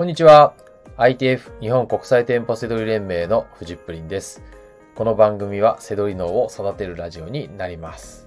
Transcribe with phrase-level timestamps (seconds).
[0.00, 0.54] こんにちは。
[0.96, 4.42] ITF 日本国際店舗セドリ連盟のフジップリンです。
[4.94, 8.26] この番組はセドリ脳を育てるラジオになります。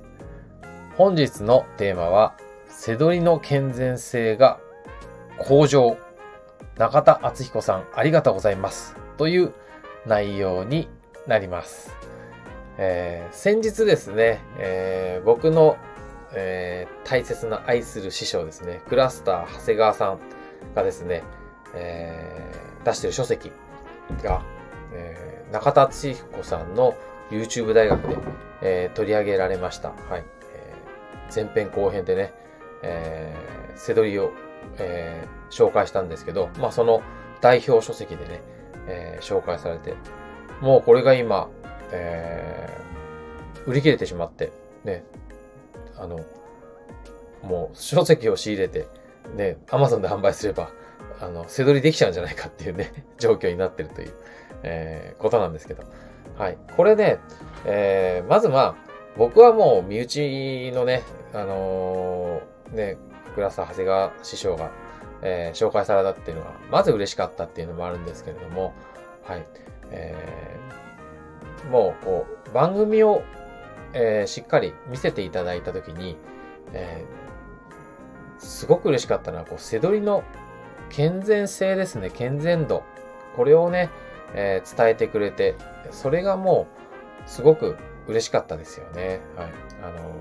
[0.97, 2.35] 本日のテーマは、
[2.67, 4.59] セドリの健全性が
[5.39, 5.97] 向上。
[6.77, 8.95] 中田敦彦さん、ありがとうございます。
[9.17, 9.51] という
[10.05, 10.87] 内容に
[11.25, 11.95] なります。
[12.77, 15.77] えー、先日ですね、えー、僕の、
[16.35, 20.19] えー、大切な愛する師匠ですね、クラスター長谷川さん
[20.75, 21.23] がですね、
[21.75, 23.51] えー、出してる書籍
[24.23, 24.43] が、
[24.93, 26.95] えー、中田敦彦さんの
[27.31, 28.17] YouTube 大学で、
[28.61, 29.89] えー、取り上げられました。
[29.89, 30.23] はい。
[30.53, 32.33] えー、前編後編でね、
[32.83, 34.31] えー、背取りを、
[34.77, 37.01] えー、紹介したんですけど、まあその
[37.41, 38.41] 代表書籍でね、
[38.87, 39.95] えー、紹介されて、
[40.61, 41.49] もうこれが今、
[41.91, 44.51] えー、売り切れてしまって、
[44.83, 45.03] ね、
[45.97, 46.19] あの、
[47.43, 48.87] もう書籍を仕入れて、
[49.35, 50.69] ね、Amazon で販売すれば、
[51.23, 54.13] あの、背取りできちゃうんじゃないかっていうね、 状況になってるという、
[54.63, 55.83] えー、ことなんですけど。
[56.37, 56.57] はい。
[56.75, 57.19] これね、
[57.65, 58.75] えー、まずまあ、
[59.17, 62.97] 僕はもう身内のね、あのー、ね、
[63.35, 64.71] クラス長谷川師匠が、
[65.21, 68.73] えー、紹介されたっていうのが、まず嬉しかったっていうのもあるんですけれども、
[69.23, 69.45] はい。
[69.91, 73.21] えー、もう、こう、番組を、
[73.93, 76.17] えー、しっかり見せていただいたときに、
[76.73, 80.23] えー、すごく嬉しかったのは、こう、背取りの
[80.93, 82.83] 健全性ですね、健全度。
[83.35, 83.89] これをね、
[84.35, 85.55] えー、伝えてくれて、
[85.89, 86.67] それがも
[87.25, 87.77] う、すごく
[88.07, 89.19] 嬉しかったですよね。
[89.35, 89.47] はい。
[89.81, 90.13] あの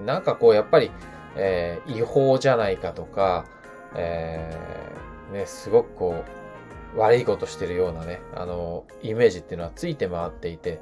[0.00, 0.92] ー、なんかこう、やっぱり、
[1.36, 3.44] えー、違法じゃないかとか、
[3.96, 6.24] えー、ね、すごくこ
[6.94, 10.80] う、悪いことしてるようなね、あのー、イメージっていうのはついて回っていて、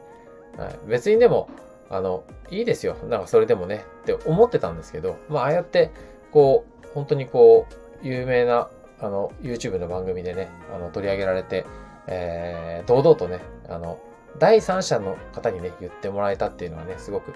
[0.58, 1.48] はい、別にでも、
[1.88, 2.96] あの、いいですよ。
[3.08, 5.90] なんかそれでもね、って思ってたんですけど、まあ、ああやって、
[6.32, 8.68] こう、本当にこう、有名な、
[9.00, 11.64] あの、YouTube の番組でね、あの、取り上げられて、
[12.06, 13.98] えー、堂々とね、あの、
[14.38, 17.32] 第三者の方にね、言ってもらえたっていうのはね、すごく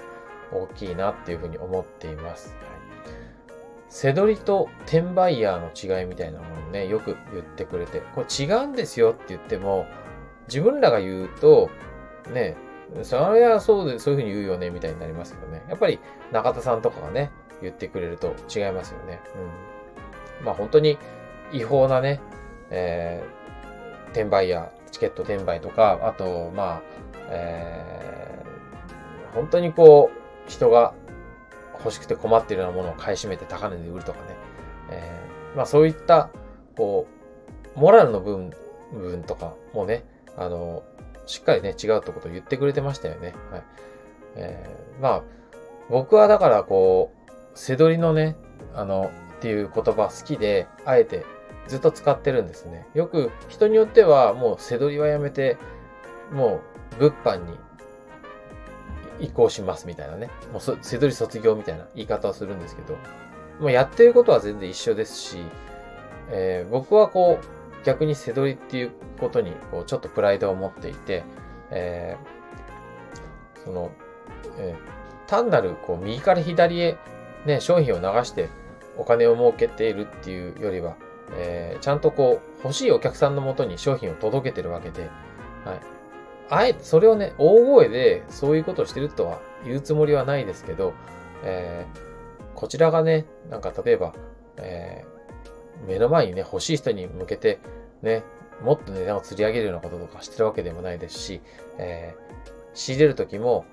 [0.52, 2.54] 大きいなっていうふうに思っています。
[2.54, 2.66] はい、
[3.88, 9.86] 背取りと転売ヤーの違いみたいなものをね、よく言ってくれて、これ違うんですよって言っても、
[10.48, 11.70] 自分らが言うと、
[12.32, 12.56] ね、
[13.02, 15.62] それはそうで、そういうふうに言うよね、みたいになりますけどね。
[15.68, 15.98] やっぱり
[16.32, 19.20] 中田さんとかがね、言ってくれると違いますよね。
[19.34, 19.50] うん。
[20.44, 20.98] まあ本当に
[21.52, 22.20] 違法なね、
[22.70, 26.82] えー、転売やチケット転売とか、あと、まあ、
[27.28, 30.94] えー、本当にこう、人が
[31.78, 34.36] 欲しくて困ってるようなものを買い占めて高値で売るとかね、
[34.90, 36.30] えー、まあそういった、
[36.76, 37.06] こ
[37.76, 38.50] う、モラルの部分、
[38.92, 40.04] 部分とかもね、
[40.36, 40.82] あの、
[41.26, 43.34] しっかりね、違うってことを言ってくれてましたよね。
[43.50, 43.62] はい。
[44.36, 45.22] えー、まあ、
[45.90, 48.36] 僕はだからこう、背取りのね、
[48.74, 51.24] あの、っていう言葉好きで、あえて
[51.68, 52.86] ずっと使ってるんですね。
[52.94, 55.58] よく人によってはもう背取りはやめて、
[56.32, 56.60] も
[56.98, 57.58] う物販に
[59.20, 60.30] 移行しますみたいなね。
[60.52, 62.96] もう背取り卒業みたいな言い方をするんですけど、
[63.60, 65.38] もうやってることは全然一緒ですし、
[66.30, 71.24] えー、僕はこう逆に背取りっていうことにこうちょっとプライドを持っていて、
[71.70, 73.92] えー、その、
[74.58, 76.96] えー、単なるこう右から左へ
[77.46, 78.48] ね、商品を流して
[78.98, 80.96] お金を儲けているっていうよりは、
[81.32, 85.02] えー、ちゃんとこう、欲しいお客さんのもとに商品を届けてるわけで、
[85.64, 85.80] はい。
[86.48, 90.94] あえて、それをね、大声でそういうことをしてるとは言うつもりはないですけど、
[91.42, 94.14] えー、こちらがね、なんか例えば、
[94.56, 97.58] えー、目の前にね、欲しい人に向けて、
[98.02, 98.22] ね、
[98.62, 101.40] もっと値段を釣り上げるようなこととかしてるわけでもないですし、
[101.78, 103.64] えー、仕入れるときも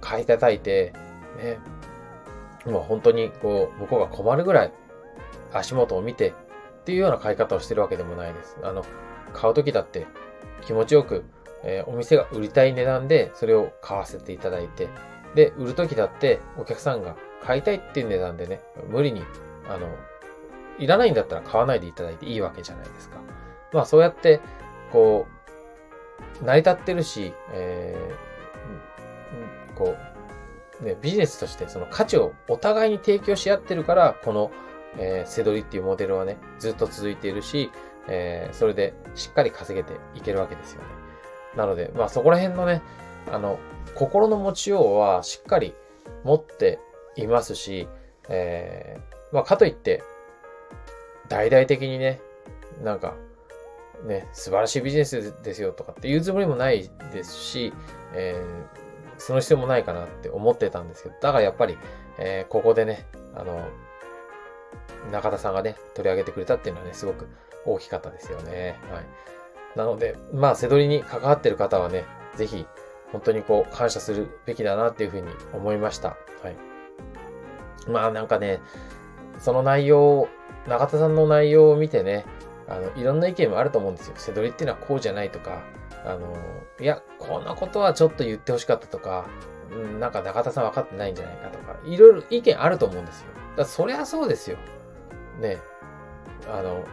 [0.00, 0.92] 買い叩いて、
[1.38, 1.58] ね、
[2.66, 4.72] もう本当にこう、向こうが困るぐらい
[5.52, 6.30] 足元を見て
[6.82, 8.56] っていうような買い方をしてるわけでもないです。
[8.62, 8.84] あの、
[9.32, 10.06] 買うときだって
[10.62, 11.24] 気持ちよく、
[11.64, 14.88] えー、お店が売りたい値段でそれを買わせていただいて、
[15.34, 19.22] で、売るときだってお客さんが買いたいっていう値段でね、無理に、
[19.68, 19.88] あの、
[20.78, 23.16] いらないんだったら買わないでいただいていいわけじゃないですか。
[23.72, 24.40] まあそうやって、
[24.92, 25.26] こ
[26.40, 30.11] う、成り立ってるし、えー、こう、
[30.82, 34.50] ね、ビジネスとしてその価値をお互いに提供し合ってるから、この、
[34.98, 37.70] えー、セドリっていうモデルはね、ずっと続いているし、
[38.08, 40.88] えー、それでしっかり稼げていけるわけですよね。
[41.56, 42.82] なので、まあそこら辺のね、
[43.30, 43.58] あの、
[43.94, 45.74] 心の持ちようはしっかり
[46.24, 46.78] 持って
[47.16, 47.88] いますし、
[48.28, 50.02] えー、まあかといって、
[51.28, 52.20] 大々的にね、
[52.82, 53.14] なんか、
[54.04, 57.72] ね、素晴らしいビジネスですよとかって言うつもりもないですし、
[58.14, 58.81] えー、
[59.22, 61.78] その必要もないかなって思ってたんですけど、だからやっぱり、
[62.18, 63.68] えー、ここでね、あの、
[65.12, 67.28] 中田さんがね、取り上げてくれたっていうのはね、すごく
[67.64, 68.80] 大きかったですよね。
[68.90, 69.04] はい。
[69.78, 72.04] なので、まあ、背取りに関わってる方はね、
[72.34, 72.66] ぜひ、
[73.12, 76.08] 本当にこう、感謝するべきだなっていうふうに思いました。
[76.08, 76.56] はい。
[77.88, 78.60] まあ、なんかね、
[79.38, 80.28] その内容、
[80.66, 82.24] 中田さんの内容を見てね、
[82.66, 84.14] あの、いろんな意見もあると思うんですよ。
[84.16, 85.62] 背取りっていうのはこうじゃないとか、
[86.04, 86.34] あの、
[86.80, 89.26] いや、こんなことはちょっと言ってほしかったとか、
[89.70, 93.26] うんなんか中田さん分かってないんじゃないかとか、いろいろ意見あると思うんですよ。
[93.56, 94.58] だそりゃそうですよ。
[95.40, 95.58] ね。
[96.48, 96.84] あの、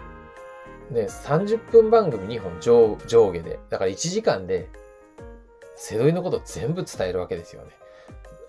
[0.92, 4.70] ね、30分番組2本上上下で、だから1時間で、
[5.76, 7.72] 背取りのこと全部伝えるわけですよね。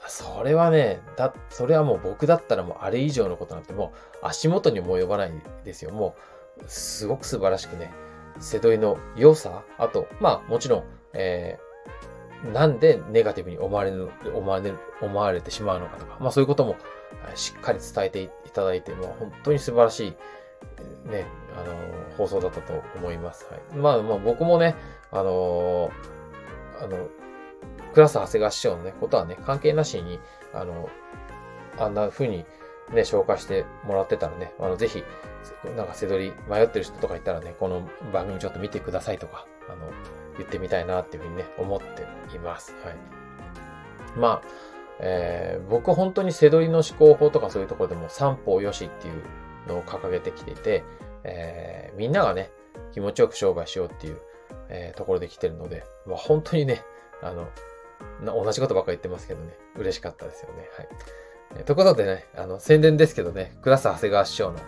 [0.09, 3.93] それはね、だ、それはもう僕だったらもうあれ以上のことなんても
[4.23, 5.33] う足元にも及ばない
[5.65, 5.93] ですよ。
[5.93, 6.17] も
[6.59, 7.93] う、すごく素晴らしくね、
[8.41, 16.77] 背取りの良さ、あと、まあもちろん、えー、なんでネガティブに思われる、思われる、思われてしまうのかとか、まあそういうことも
[17.35, 20.11] しっかり伝えていただいて、もう本当に素晴らしい、
[21.11, 21.27] ね、
[21.57, 23.47] あのー、放送だったと思います。
[23.51, 23.77] はい。
[23.77, 24.75] まあまあ僕もね、
[25.13, 27.09] あのー、あの、
[27.93, 30.19] クラス長谷川師匠のね、ことはね、関係なしに、
[30.55, 30.89] あの、
[31.79, 32.45] あんな風に
[32.93, 35.05] ね、紹介してもらってたらね、あの、ぜひ、
[35.77, 39.91] なんか背取り迷ってる人とかいたらね、この番組ちょっと見てくださいとか、あの、
[40.39, 42.75] 言ってみたいなっていうふうにね、思っています。
[42.85, 42.97] はい。
[44.17, 44.43] まあ、
[44.99, 49.23] えー、僕本当に背取りの思考法とかそういうところでも三方よしっていう
[49.69, 50.85] のを掲げてきていて、
[51.25, 52.51] えー、みんながね、
[52.93, 54.21] 気持ちよく商売しようっていう、
[54.69, 56.83] えー、ところで来てるので、まあ、本当にね、
[57.23, 57.49] あの、
[58.25, 60.69] 同じことばっか言ってますけどね、嬉しかったですよね。
[60.77, 60.89] はい。
[61.57, 64.59] え、ということでね、あの、宣伝ですけどね、クラス長谷川師匠の、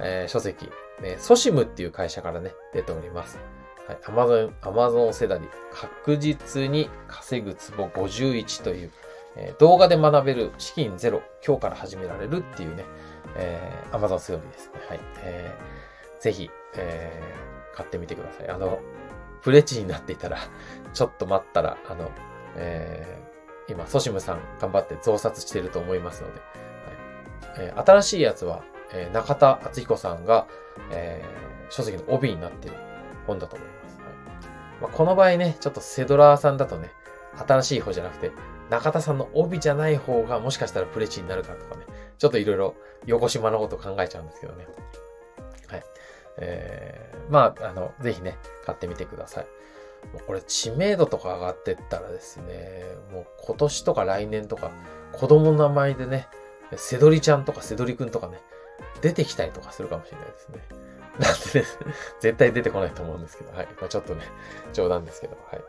[0.00, 0.70] えー、書籍、
[1.02, 3.38] ね、ソシムっていう会社からね、出ております。
[3.86, 3.98] はい。
[4.06, 8.90] アマゾン、アマゾンセダリ、確実に稼ぐツボ51という、
[9.36, 12.84] えー、動画で学べる資金ゼロ、今日から始められるっていうね、
[13.36, 14.80] えー、アマゾンセドリですね。
[14.88, 15.00] はい。
[15.22, 18.48] えー、ぜひ、えー、買ってみてください。
[18.48, 18.80] あの、
[19.42, 20.38] プレチになっていたら、
[20.94, 22.10] ちょっと待ったら、あの、
[22.56, 23.31] えー、
[23.68, 30.46] 今、ソシムさん頑張って増刷してると思いますので、はいえー、新しいやつは、えー、中田敦彦さんが、
[30.90, 32.74] えー、書籍の帯になってる
[33.26, 33.98] 本だと思います。
[33.98, 34.06] はい
[34.82, 36.90] まあ、この場合ね、ちょっとセドラーさんだとね、
[37.36, 38.32] 新しい方じゃなくて、
[38.70, 41.84] 中田さんの帯じゃない方がもしかしたらプレチになるかとかね、
[42.18, 42.74] ちょっといろいろ
[43.06, 44.66] 横島のこと考えちゃうんですけどね。
[45.68, 45.82] はい。
[46.38, 49.46] えー、まあ、あの、ぜひね、買ってみてください。
[50.26, 54.70] これ知名度とか上がってったらですね、もう今年とか来年とか
[55.12, 56.28] 子供の名前でね、
[56.76, 58.40] セドリちゃんとかセドリくんとかね、
[59.00, 60.58] 出てきたりとかするかもしれないですね。
[61.18, 61.66] なんでね、
[62.20, 63.68] 絶対出てこないと思うんですけど、はい。
[63.78, 64.22] まあ、ちょっとね、
[64.72, 65.62] 冗談ですけど、はい。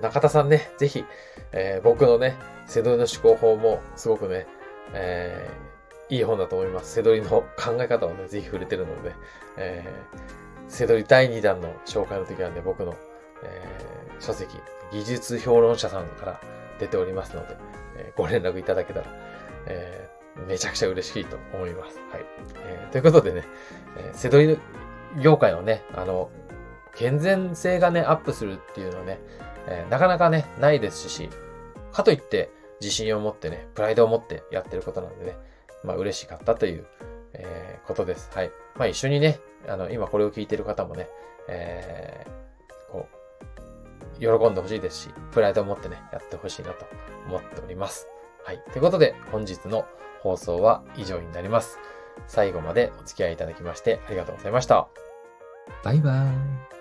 [0.00, 1.04] 中田さんね、ぜひ、
[1.50, 2.36] えー、僕のね、
[2.66, 4.46] セドリの思考法もすごくね、
[4.92, 6.92] えー、いい本だと思います。
[6.92, 9.14] セドリの考え方をね、ぜひ触れてるので、
[9.56, 12.94] えー、セドリ第2弾の紹介の時はね、僕の
[13.42, 14.56] えー、書籍、
[14.92, 16.40] 技術評論者さんから
[16.78, 17.56] 出ておりますので、
[17.96, 19.06] えー、ご連絡いただけたら、
[19.66, 21.98] えー、めちゃくちゃ嬉しいと思います。
[22.10, 22.24] はい。
[22.64, 23.44] えー、ということでね、
[23.96, 24.58] えー、セドリ
[25.20, 26.30] 業界のね、あの、
[26.94, 29.20] 健全性がね、アップするっていうのはね、
[29.66, 31.28] えー、なかなかね、ないですし、
[31.92, 32.50] かといって
[32.80, 35.36] 自信を持ってね、プライドを持ってやってることなんでね、
[35.82, 36.86] まあ嬉しかったという、
[37.32, 38.30] えー、ことです。
[38.34, 38.50] はい。
[38.76, 41.08] まあ一緒にね、あの、今これを聞いてる方もね、
[41.48, 42.43] えー、
[44.20, 46.86] 喜んでほしいですし、プライドを持ってね、やってほしいなと
[47.26, 48.08] 思っております。
[48.44, 48.62] はい。
[48.72, 49.86] ということで、本日の
[50.20, 51.78] 放送は以上になります。
[52.26, 54.88] 最後までお付き合いいただきましてありがとうございました。
[55.82, 56.73] バイバーイ。